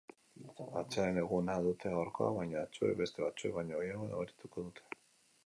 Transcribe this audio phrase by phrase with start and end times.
[0.79, 5.01] Atseden eguna dute gaurkoa, baina batzuek beste batzuek baino gehiago nabarituko dute.